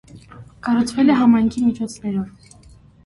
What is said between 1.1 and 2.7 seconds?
է համայնքի միջոցներով։